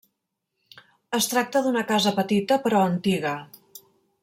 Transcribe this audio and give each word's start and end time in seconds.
Es 1.17 1.27
tracta 1.33 1.61
d'una 1.67 1.85
casa 1.93 2.15
petita, 2.21 2.59
però 2.65 2.83
antiga. 2.87 3.35